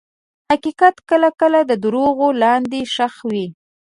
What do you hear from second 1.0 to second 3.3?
کله کله د دروغو لاندې ښخ